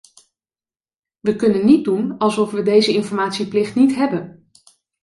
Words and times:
We 1.19 1.35
kunnen 1.35 1.65
niet 1.65 1.83
doen 1.85 2.17
alsof 2.17 2.51
we 2.51 2.63
deze 2.63 2.93
informatieplicht 2.93 3.75
niet 3.75 3.95
hebben. 3.95 4.49